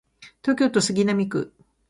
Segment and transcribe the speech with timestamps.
[0.41, 1.53] 東京都杉並区